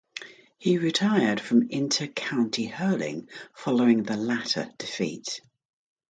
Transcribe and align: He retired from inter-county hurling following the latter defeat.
He 0.57 0.79
retired 0.79 1.39
from 1.39 1.69
inter-county 1.69 2.65
hurling 2.65 3.29
following 3.53 4.01
the 4.01 4.17
latter 4.17 4.67
defeat. 4.79 5.41